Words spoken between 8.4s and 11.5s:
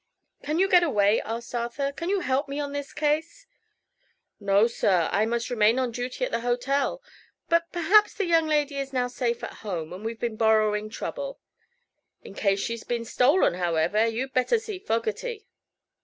lady is now safe at home, and we've been borrowing trouble.